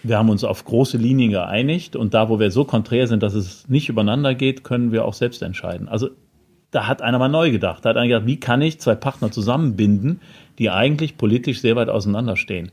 [0.03, 3.33] wir haben uns auf große Linien geeinigt und da, wo wir so konträr sind, dass
[3.33, 5.87] es nicht übereinander geht, können wir auch selbst entscheiden.
[5.89, 6.09] Also
[6.71, 7.83] da hat einer mal neu gedacht.
[7.83, 10.21] Da hat einer gedacht, wie kann ich zwei Partner zusammenbinden,
[10.59, 12.71] die eigentlich politisch sehr weit auseinanderstehen.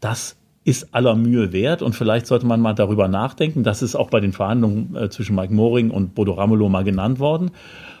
[0.00, 3.62] Das ist aller Mühe wert und vielleicht sollte man mal darüber nachdenken.
[3.62, 7.20] Das ist auch bei den Verhandlungen äh, zwischen Mike Moring und Bodo Ramelow mal genannt
[7.20, 7.52] worden.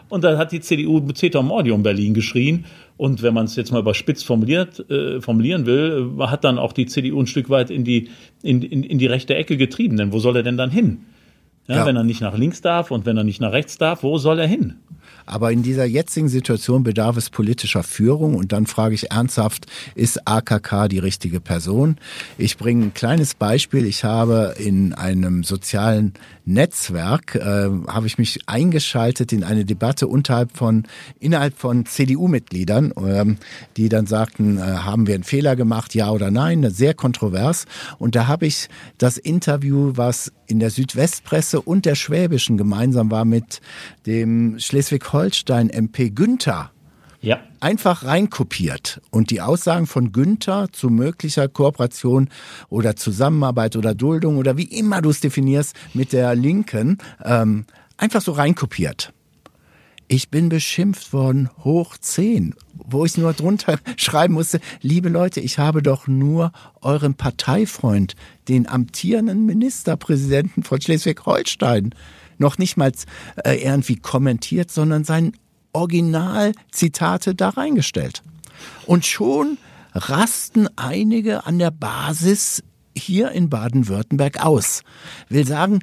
[0.08, 2.64] Und da hat die CDU Ceter Mordium Berlin geschrien.
[2.96, 6.72] Und wenn man es jetzt mal überspitzt formuliert, äh, formulieren will, äh, hat dann auch
[6.72, 8.08] die CDU ein Stück weit in die,
[8.42, 9.96] in, in, in die rechte Ecke getrieben.
[9.96, 11.02] Denn wo soll er denn dann hin?
[11.68, 11.86] Ja, ja.
[11.86, 14.40] Wenn er nicht nach links darf und wenn er nicht nach rechts darf, wo soll
[14.40, 14.74] er hin?
[15.26, 20.26] Aber in dieser jetzigen Situation bedarf es politischer Führung und dann frage ich ernsthaft, ist
[20.26, 21.96] AKK die richtige Person?
[22.38, 23.86] Ich bringe ein kleines Beispiel.
[23.86, 30.56] Ich habe in einem sozialen Netzwerk äh, habe ich mich eingeschaltet in eine Debatte unterhalb
[30.56, 30.84] von
[31.18, 33.38] innerhalb von CDU-Mitgliedern, ähm,
[33.76, 37.66] die dann sagten, äh, haben wir einen Fehler gemacht, ja oder nein, sehr kontrovers.
[37.98, 43.24] Und da habe ich das Interview, was in der Südwestpresse und der Schwäbischen gemeinsam war
[43.24, 43.60] mit
[44.06, 46.70] dem Schleswig-Holstein MP Günther
[47.20, 47.40] ja.
[47.60, 49.00] einfach reinkopiert.
[49.10, 52.28] Und die Aussagen von Günther zu möglicher Kooperation
[52.68, 57.64] oder Zusammenarbeit oder Duldung oder wie immer du es definierst mit der Linken, ähm,
[57.96, 59.12] einfach so reinkopiert.
[60.08, 65.58] Ich bin beschimpft worden, hoch zehn, wo ich nur drunter schreiben musste, liebe Leute, ich
[65.58, 68.14] habe doch nur euren Parteifreund,
[68.48, 71.92] den amtierenden Ministerpräsidenten von Schleswig-Holstein,
[72.38, 72.92] noch nicht mal
[73.44, 75.32] äh, irgendwie kommentiert, sondern seinen
[75.72, 78.22] Originalzitate da reingestellt.
[78.86, 79.58] Und schon
[79.92, 82.62] rasten einige an der Basis
[82.96, 84.82] hier in Baden-Württemberg aus?
[85.28, 85.80] Will sagen,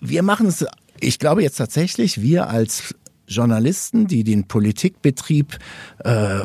[0.00, 0.66] wir machen es,
[1.00, 2.94] ich glaube jetzt tatsächlich, wir als
[3.26, 5.58] Journalisten, die den Politikbetrieb
[6.00, 6.40] äh,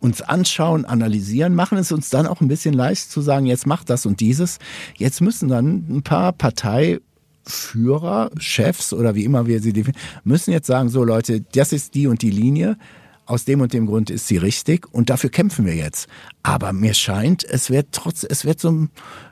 [0.00, 3.90] uns anschauen, analysieren, machen es uns dann auch ein bisschen leicht zu sagen, jetzt macht
[3.90, 4.58] das und dieses.
[4.96, 10.66] Jetzt müssen dann ein paar Parteiführer, Chefs oder wie immer wir sie definieren, müssen jetzt
[10.66, 12.76] sagen, so Leute, das ist die und die Linie.
[13.26, 16.08] Aus dem und dem Grund ist sie richtig und dafür kämpfen wir jetzt.
[16.42, 18.88] Aber mir scheint, es wird trotz, es wird so,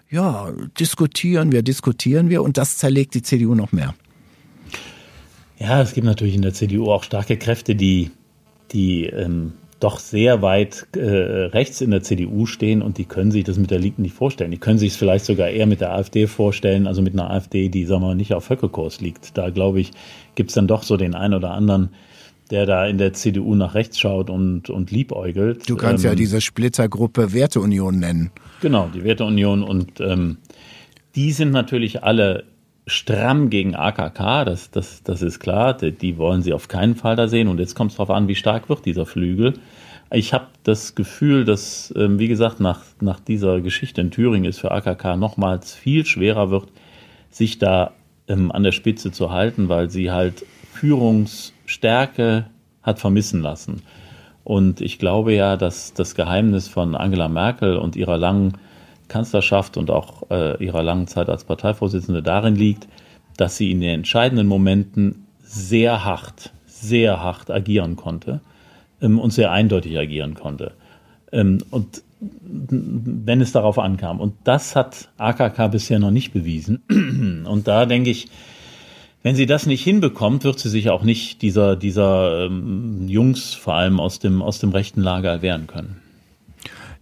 [0.09, 3.95] ja, diskutieren wir, diskutieren wir und das zerlegt die CDU noch mehr.
[5.59, 8.11] Ja, es gibt natürlich in der CDU auch starke Kräfte, die,
[8.71, 13.45] die ähm, doch sehr weit äh, rechts in der CDU stehen und die können sich
[13.45, 14.51] das mit der Linken nicht vorstellen.
[14.51, 17.69] Die können sich es vielleicht sogar eher mit der AfD vorstellen, also mit einer AfD,
[17.69, 19.37] die, sagen wir mal, nicht auf Höckekurs liegt.
[19.39, 19.93] Da, glaube ich,
[20.35, 21.91] gibt es dann doch so den einen oder anderen,
[22.51, 25.69] der da in der CDU nach rechts schaut und, und liebäugelt.
[25.69, 28.31] Du kannst ähm, ja diese Splittergruppe Werteunion nennen.
[28.61, 30.39] Genau, die Werteunion und ähm,
[31.15, 32.45] die sind natürlich alle
[32.89, 37.29] stramm gegen AKK, das, das, das ist klar, die, wollen sie auf keinen Fall da
[37.29, 37.49] sehen.
[37.49, 39.55] Und jetzt kommt es darauf an, wie stark wird dieser Flügel.
[40.11, 44.59] Ich habe das Gefühl, dass, ähm, wie gesagt, nach, nach dieser Geschichte in Thüringen es
[44.59, 46.69] für AKK nochmals viel schwerer wird,
[47.31, 47.93] sich da
[48.27, 52.47] ähm, an der Spitze zu halten, weil sie halt Führungsstärke
[52.83, 53.83] hat vermissen lassen.
[54.45, 58.57] Und ich glaube ja, dass das Geheimnis von Angela Merkel und ihrer langen
[59.09, 62.89] Kanzlerschaft und auch äh, ihrer langen Zeit als Parteivorsitzende darin liegt,
[63.37, 68.41] dass sie in den entscheidenden Momenten sehr hart, sehr hart agieren konnte
[69.01, 70.73] ähm, und sehr eindeutig agieren konnte.
[71.33, 74.21] Ähm, und wenn es darauf ankam.
[74.21, 76.83] Und das hat AKK bisher noch nicht bewiesen.
[77.47, 78.29] Und da denke ich,
[79.23, 83.75] wenn sie das nicht hinbekommt, wird sie sich auch nicht dieser, dieser ähm, Jungs, vor
[83.75, 86.01] allem aus dem, aus dem rechten Lager, wehren können.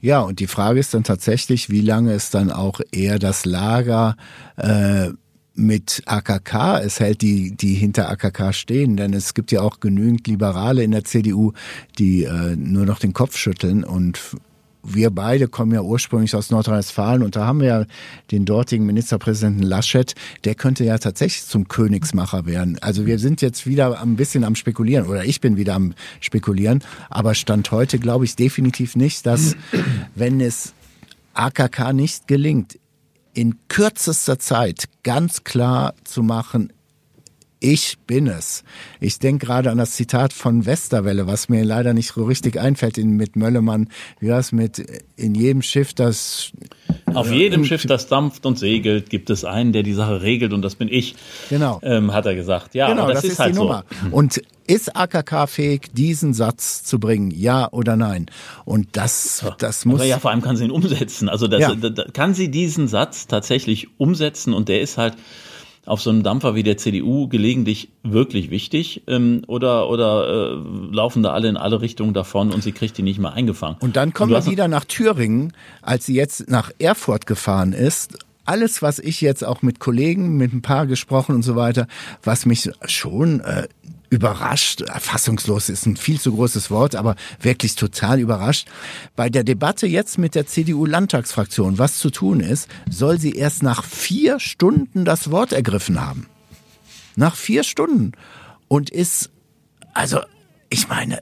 [0.06, 4.16] Ja, und die Frage ist dann tatsächlich, wie lange ist dann auch eher das Lager
[4.56, 5.08] äh,
[5.56, 8.96] mit AKK es hält, die, die hinter AKK stehen.
[8.96, 11.54] Denn es gibt ja auch genügend Liberale in der CDU,
[11.98, 14.20] die äh, nur noch den Kopf schütteln und
[14.86, 17.84] wir beide kommen ja ursprünglich aus Nordrhein-Westfalen und da haben wir ja
[18.30, 22.78] den dortigen Ministerpräsidenten Laschet, der könnte ja tatsächlich zum Königsmacher werden.
[22.80, 26.82] Also wir sind jetzt wieder ein bisschen am Spekulieren oder ich bin wieder am Spekulieren,
[27.10, 29.56] aber Stand heute glaube ich definitiv nicht, dass
[30.14, 30.72] wenn es
[31.34, 32.78] AKK nicht gelingt,
[33.34, 36.72] in kürzester Zeit ganz klar zu machen,
[37.60, 38.64] ich bin es.
[39.00, 42.98] Ich denke gerade an das Zitat von Westerwelle, was mir leider nicht so richtig einfällt
[42.98, 43.88] in, mit Möllemann.
[44.20, 44.78] Wie war es mit
[45.16, 46.52] in jedem Schiff, das
[47.14, 50.62] auf jedem Schiff, das dampft und segelt, gibt es einen, der die Sache regelt und
[50.62, 51.14] das bin ich.
[51.48, 51.80] Genau.
[51.82, 52.74] Ähm, hat er gesagt.
[52.74, 53.84] Ja, genau, das, das, ist, ist halt die Nummer.
[54.10, 54.16] So.
[54.16, 57.30] Und ist AKK fähig, diesen Satz zu bringen?
[57.30, 58.26] Ja oder nein?
[58.64, 60.00] Und das, das muss.
[60.00, 61.28] Aber ja, vor allem kann sie ihn umsetzen.
[61.28, 61.74] Also das, ja.
[62.12, 65.14] kann sie diesen Satz tatsächlich umsetzen und der ist halt
[65.86, 71.22] auf so einem Dampfer wie der CDU gelegentlich wirklich wichtig ähm, oder oder äh, laufen
[71.22, 73.76] da alle in alle Richtungen davon und sie kriegt die nicht mehr eingefangen.
[73.80, 78.80] Und dann kommen wir wieder nach Thüringen, als sie jetzt nach Erfurt gefahren ist alles,
[78.80, 81.86] was ich jetzt auch mit Kollegen, mit ein paar gesprochen und so weiter,
[82.22, 83.66] was mich schon äh,
[84.10, 88.68] überrascht, fassungslos ist ein viel zu großes Wort, aber wirklich total überrascht.
[89.14, 93.84] Bei der Debatte jetzt mit der CDU-Landtagsfraktion, was zu tun ist, soll sie erst nach
[93.84, 96.28] vier Stunden das Wort ergriffen haben.
[97.16, 98.12] Nach vier Stunden.
[98.68, 99.30] Und ist,
[99.94, 100.20] also,
[100.68, 101.20] ich meine,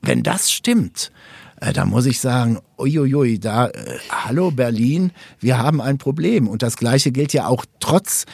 [0.00, 1.12] wenn das stimmt,
[1.60, 6.48] äh, da muss ich sagen, uiuiui, da, äh, hallo Berlin, wir haben ein Problem.
[6.48, 8.26] Und das Gleiche gilt ja auch trotz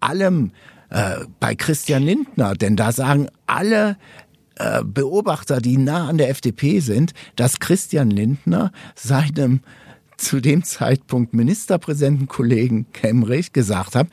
[0.00, 0.50] allem
[0.90, 3.96] äh, bei Christian Lindner, denn da sagen alle
[4.56, 9.60] äh, Beobachter, die nah an der FDP sind, dass Christian Lindner seinem
[10.16, 14.08] zu dem Zeitpunkt Ministerpräsidentenkollegen Kemmerich gesagt hat,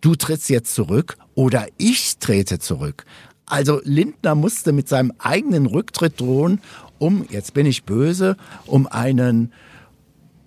[0.00, 3.04] du trittst jetzt zurück oder ich trete zurück.
[3.46, 6.60] Also Lindner musste mit seinem eigenen Rücktritt drohen,
[6.98, 8.36] um, jetzt bin ich böse,
[8.66, 9.52] um einen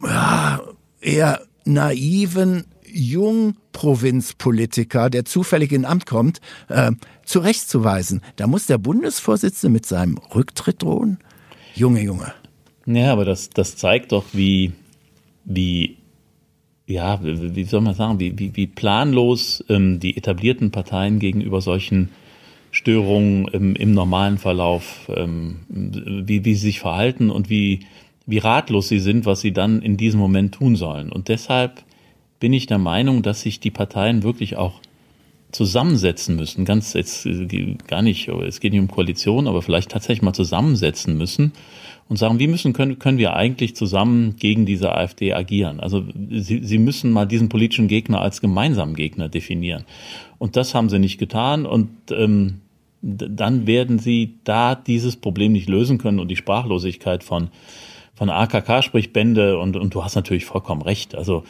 [0.02, 0.62] ja,
[1.02, 2.66] eher naiven
[2.98, 6.92] Jungprovinzpolitiker, der zufällig in Amt kommt, äh,
[7.24, 8.22] zurechtzuweisen.
[8.36, 11.20] Da muss der Bundesvorsitzende mit seinem Rücktritt drohen.
[11.76, 12.34] Junge, Junge.
[12.86, 14.74] Ja, aber das, das zeigt doch, wie,
[15.46, 15.98] wie,
[16.88, 22.10] ja, wie soll man sagen, wie, wie, wie planlos ähm, die etablierten Parteien gegenüber solchen
[22.72, 27.82] Störungen im, im normalen Verlauf, ähm, wie, wie sie sich verhalten und wie,
[28.26, 31.12] wie ratlos sie sind, was sie dann in diesem Moment tun sollen.
[31.12, 31.84] Und deshalb
[32.40, 34.82] bin ich der Meinung, dass sich die Parteien wirklich auch
[35.52, 40.22] zusammensetzen müssen, ganz jetzt äh, gar nicht, es geht nicht um Koalition, aber vielleicht tatsächlich
[40.22, 41.54] mal zusammensetzen müssen
[42.10, 45.80] und sagen, wie müssen können, können wir eigentlich zusammen gegen diese AfD agieren?
[45.80, 49.86] Also sie, sie müssen mal diesen politischen Gegner als gemeinsamen Gegner definieren.
[50.38, 52.62] Und das haben sie nicht getan und ähm,
[53.02, 57.50] dann werden sie da dieses Problem nicht lösen können und die Sprachlosigkeit von
[58.16, 61.14] von AKK sprich Bände und und du hast natürlich vollkommen recht.
[61.14, 61.44] Also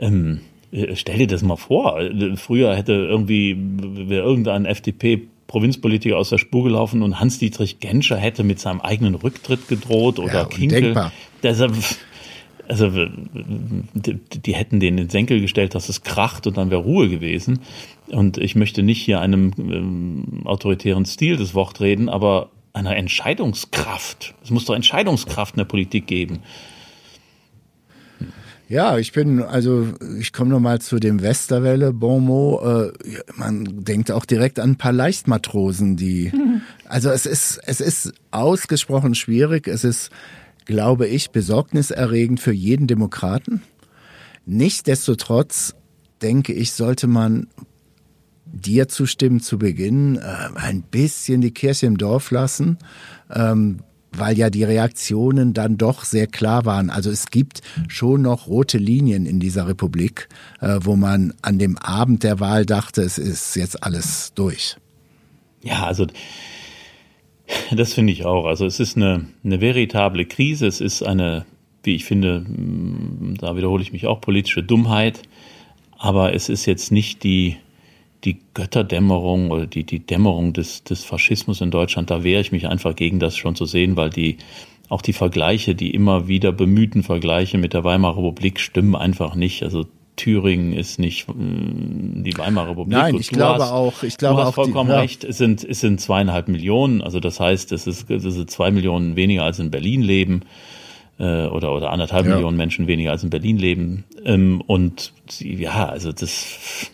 [0.00, 0.40] ähm,
[0.72, 2.00] äh, stell dir das mal vor.
[2.36, 8.44] Früher hätte irgendwie wäre irgendein FDP Provinzpolitiker aus der Spur gelaufen und Hans-Dietrich Genscher hätte
[8.44, 11.10] mit seinem eigenen Rücktritt gedroht oder ja, Kinkel.
[11.42, 11.74] Deshalb,
[12.68, 12.88] also
[13.94, 17.08] die, die, hätten den in den Senkel gestellt, dass es kracht und dann wäre Ruhe
[17.08, 17.60] gewesen.
[18.06, 24.34] Und ich möchte nicht hier einem ähm, autoritären Stil das Wort reden, aber einer Entscheidungskraft.
[24.44, 26.38] Es muss doch Entscheidungskraft in der Politik geben.
[28.70, 29.88] Ja, ich bin, also
[30.20, 32.62] ich komme nochmal zu dem Westerwelle Bonmot.
[32.62, 32.92] Äh,
[33.34, 36.32] man denkt auch direkt an ein paar Leichtmatrosen, die.
[36.84, 39.68] Also es ist, es ist ausgesprochen schwierig.
[39.68, 40.10] Es ist,
[40.64, 43.62] glaube ich, besorgniserregend für jeden Demokraten.
[44.44, 45.76] Nichtsdestotrotz
[46.20, 47.46] denke ich, sollte man
[48.44, 52.78] dir zustimmen zu Beginn, äh, ein bisschen die Kirche im Dorf lassen.
[53.32, 53.78] Ähm,
[54.12, 56.90] weil ja die Reaktionen dann doch sehr klar waren.
[56.90, 60.28] Also es gibt schon noch rote Linien in dieser Republik,
[60.60, 64.76] äh, wo man an dem Abend der Wahl dachte, es ist jetzt alles durch.
[65.62, 66.06] Ja, also
[67.70, 68.46] das finde ich auch.
[68.46, 70.66] Also es ist eine, eine veritable Krise.
[70.66, 71.44] Es ist eine,
[71.82, 72.44] wie ich finde,
[73.38, 75.22] da wiederhole ich mich auch, politische Dummheit.
[75.98, 77.56] Aber es ist jetzt nicht die,
[78.24, 82.66] die Götterdämmerung oder die, die Dämmerung des, des Faschismus in Deutschland, da wehre ich mich
[82.66, 84.38] einfach gegen das schon zu sehen, weil die
[84.88, 89.62] auch die Vergleiche, die immer wieder bemühten Vergleiche mit der Weimarer Republik stimmen einfach nicht.
[89.62, 92.98] Also Thüringen ist nicht mm, die Weimarer Republik.
[92.98, 95.00] Nein, ich glaube hast, auch, ich glaube du hast auch vollkommen die, ja.
[95.00, 95.24] recht.
[95.24, 97.02] Es sind, es sind zweieinhalb Millionen.
[97.02, 100.42] Also das heißt, es ist, es sind zwei Millionen weniger als in Berlin leben
[101.18, 102.34] äh, oder oder anderthalb ja.
[102.34, 104.04] Millionen Menschen weniger als in Berlin leben.
[104.24, 106.90] Ähm, und ja, also das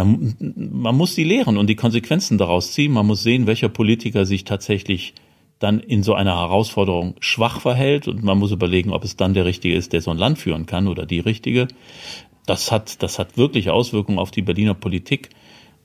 [0.00, 2.92] da, man muss die lehren und die Konsequenzen daraus ziehen.
[2.92, 5.14] Man muss sehen, welcher Politiker sich tatsächlich
[5.58, 9.44] dann in so einer Herausforderung schwach verhält und man muss überlegen, ob es dann der
[9.44, 11.68] Richtige ist, der so ein Land führen kann oder die Richtige.
[12.46, 15.28] Das hat, das hat wirklich Auswirkungen auf die Berliner Politik.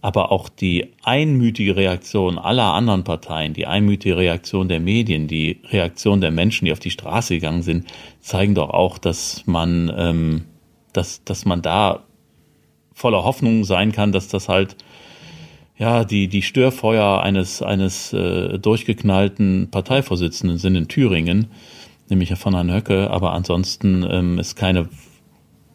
[0.01, 6.21] Aber auch die einmütige Reaktion aller anderen Parteien, die einmütige Reaktion der Medien, die Reaktion
[6.21, 7.88] der Menschen, die auf die Straße gegangen sind,
[8.19, 10.45] zeigen doch auch, dass man, ähm,
[10.93, 12.06] dass, dass man da
[12.95, 14.75] voller Hoffnung sein kann, dass das halt
[15.77, 21.49] ja die die Störfeuer eines eines äh, durchgeknallten Parteivorsitzenden sind in Thüringen,
[22.10, 24.89] nämlich von Herrn Höcke, aber ansonsten ähm, es keine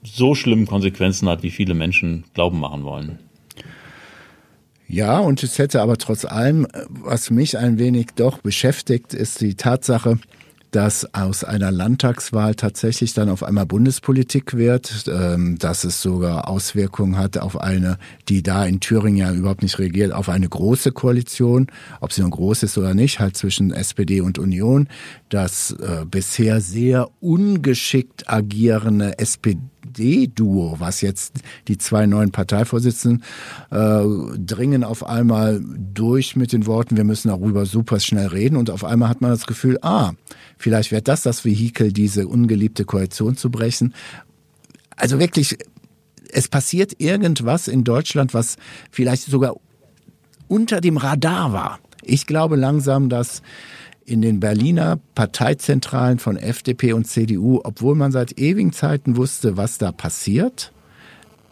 [0.02, 3.18] so schlimmen Konsequenzen hat, wie viele Menschen glauben machen wollen.
[4.88, 9.54] Ja, und es hätte aber trotz allem, was mich ein wenig doch beschäftigt, ist die
[9.54, 10.18] Tatsache,
[10.70, 17.16] dass aus einer Landtagswahl tatsächlich dann auf einmal Bundespolitik wird, ähm, dass es sogar Auswirkungen
[17.16, 21.68] hat auf eine, die da in Thüringen ja überhaupt nicht regiert, auf eine große Koalition,
[22.00, 24.88] ob sie nun groß ist oder nicht, halt zwischen SPD und Union,
[25.28, 33.22] das äh, bisher sehr ungeschickt agierende SPD SPD-Duo, was jetzt die zwei neuen Parteivorsitzenden
[33.70, 38.56] äh, dringen auf einmal durch mit den Worten, wir müssen darüber super schnell reden.
[38.56, 40.12] Und auf einmal hat man das Gefühl, ah,
[40.58, 43.94] vielleicht wäre das das Vehikel, diese ungeliebte Koalition zu brechen.
[44.96, 45.58] Also wirklich,
[46.32, 48.56] es passiert irgendwas in Deutschland, was
[48.90, 49.56] vielleicht sogar
[50.48, 51.78] unter dem Radar war.
[52.02, 53.42] Ich glaube langsam, dass
[54.10, 59.78] in den Berliner Parteizentralen von FDP und CDU, obwohl man seit ewigen Zeiten wusste, was
[59.78, 60.72] da passiert,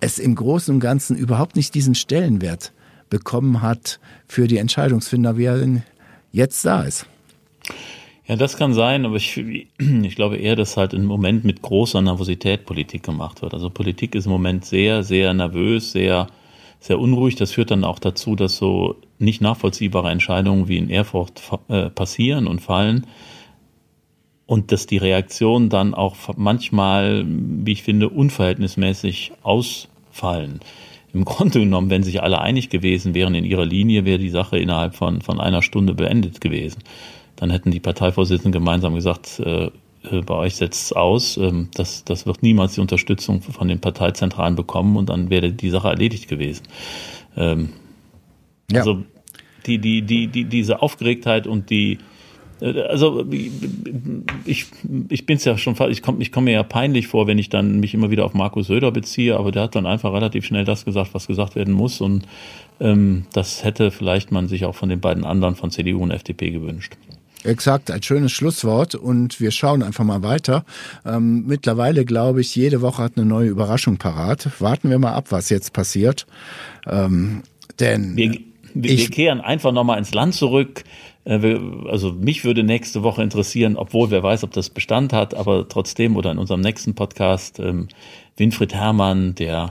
[0.00, 2.72] es im Großen und Ganzen überhaupt nicht diesen Stellenwert
[3.10, 5.82] bekommen hat für die Entscheidungsfinder, wie er denn
[6.32, 7.06] jetzt da ist.
[8.26, 9.38] Ja, das kann sein, aber ich,
[9.78, 13.54] ich glaube eher, dass halt im Moment mit großer Nervosität Politik gemacht wird.
[13.54, 16.26] Also Politik ist im Moment sehr, sehr nervös, sehr
[16.80, 17.36] sehr unruhig.
[17.36, 22.46] Das führt dann auch dazu, dass so nicht nachvollziehbare Entscheidungen wie in Erfurt äh, passieren
[22.46, 23.06] und fallen.
[24.46, 30.60] Und dass die Reaktionen dann auch manchmal, wie ich finde, unverhältnismäßig ausfallen.
[31.12, 34.58] Im Grunde genommen, wenn sich alle einig gewesen wären in ihrer Linie, wäre die Sache
[34.58, 36.82] innerhalb von, von einer Stunde beendet gewesen.
[37.36, 39.70] Dann hätten die Parteivorsitzenden gemeinsam gesagt, äh,
[40.26, 41.36] bei euch setzt es aus.
[41.36, 45.70] Ähm, das, das wird niemals die Unterstützung von den Parteizentralen bekommen und dann wäre die
[45.70, 46.64] Sache erledigt gewesen.
[47.36, 47.70] Ähm,
[48.70, 48.80] ja.
[48.80, 49.02] Also
[49.66, 51.98] die, die, die, die, diese Aufgeregtheit und die,
[52.60, 53.24] Äh, also
[54.44, 54.66] ich,
[55.08, 57.48] ich bin es ja schon, ich komme ich komm mir ja peinlich vor, wenn ich
[57.48, 60.64] dann mich immer wieder auf Markus Söder beziehe, aber der hat dann einfach relativ schnell
[60.64, 62.26] das gesagt, was gesagt werden muss und
[62.80, 66.50] ähm, das hätte vielleicht man sich auch von den beiden anderen von CDU und FDP
[66.50, 66.96] gewünscht.
[67.44, 70.64] Exakt, ein schönes Schlusswort und wir schauen einfach mal weiter.
[71.06, 74.48] Ähm, mittlerweile glaube ich, jede Woche hat eine neue Überraschung parat.
[74.60, 76.26] Warten wir mal ab, was jetzt passiert.
[76.86, 77.42] Ähm,
[77.78, 78.38] denn wir,
[78.74, 80.82] wir, ich, wir kehren einfach nochmal ins Land zurück.
[81.24, 81.58] Äh,
[81.88, 86.16] also mich würde nächste Woche interessieren, obwohl wer weiß, ob das Bestand hat, aber trotzdem
[86.16, 87.88] oder in unserem nächsten Podcast ähm,
[88.36, 89.70] Winfried Herrmann, der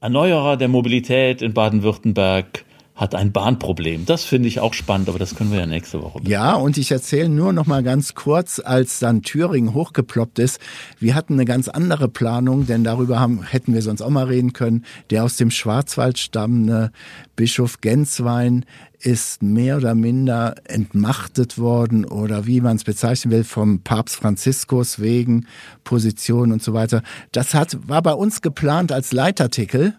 [0.00, 2.64] Erneuerer der Mobilität in Baden-Württemberg,
[2.96, 4.06] hat ein Bahnproblem.
[4.06, 6.18] Das finde ich auch spannend, aber das können wir ja nächste Woche.
[6.18, 6.30] Machen.
[6.30, 10.58] Ja, und ich erzähle nur noch mal ganz kurz, als dann Thüringen hochgeploppt ist.
[10.98, 14.54] Wir hatten eine ganz andere Planung, denn darüber haben, hätten wir sonst auch mal reden
[14.54, 14.84] können.
[15.10, 16.90] Der aus dem Schwarzwald stammende
[17.36, 18.64] Bischof Genswein
[18.98, 25.00] ist mehr oder minder entmachtet worden oder wie man es bezeichnen will vom Papst Franziskus
[25.00, 25.46] wegen
[25.84, 27.02] Position und so weiter.
[27.30, 29.94] Das hat war bei uns geplant als Leitartikel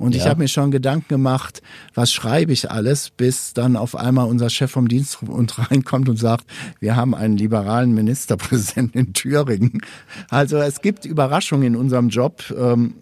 [0.00, 0.22] und ja.
[0.22, 1.60] ich habe mir schon Gedanken gemacht,
[1.92, 6.16] was schreibe ich alles, bis dann auf einmal unser Chef vom Dienst und reinkommt und
[6.16, 6.46] sagt,
[6.80, 9.82] wir haben einen liberalen Ministerpräsidenten in Thüringen.
[10.30, 12.94] Also es gibt Überraschungen in unserem Job, ähm,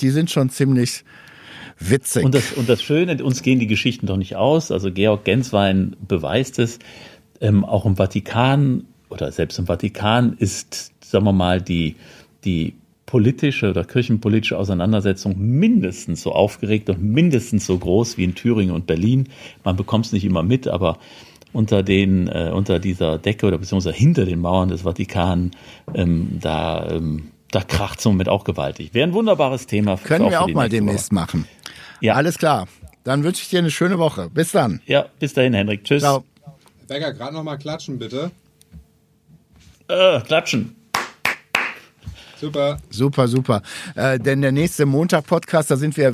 [0.00, 1.04] die sind schon ziemlich
[1.80, 2.24] witzig.
[2.24, 4.70] Und das, und das Schöne, uns gehen die Geschichten doch nicht aus.
[4.70, 6.78] Also Georg Genswein beweist es.
[7.40, 11.96] Ähm, auch im Vatikan oder selbst im Vatikan ist, sagen wir mal, die,
[12.44, 12.74] die
[13.06, 18.86] politische oder kirchenpolitische Auseinandersetzung mindestens so aufgeregt und mindestens so groß wie in Thüringen und
[18.86, 19.28] Berlin.
[19.62, 20.98] Man bekommt es nicht immer mit, aber
[21.52, 25.52] unter den äh, unter dieser Decke oder beziehungsweise hinter den Mauern des Vatikan
[25.94, 28.94] ähm, da ähm, da kracht es somit auch gewaltig.
[28.94, 29.96] Wäre ein wunderbares Thema.
[29.96, 31.14] Für, Können wir auch mal demnächst Woche.
[31.14, 31.48] machen.
[32.00, 32.14] Ja.
[32.14, 32.66] Alles klar.
[33.04, 34.28] Dann wünsche ich dir eine schöne Woche.
[34.30, 34.80] Bis dann.
[34.86, 35.84] Ja, bis dahin, Henrik.
[35.84, 36.02] Tschüss.
[36.02, 36.24] Ciao.
[36.88, 38.30] Becker, gerade noch mal klatschen, bitte.
[39.88, 40.74] Äh, klatschen.
[42.44, 42.76] Super.
[42.90, 43.62] Super, super.
[43.94, 46.12] Äh, denn der nächste Montag-Podcast, da sind wir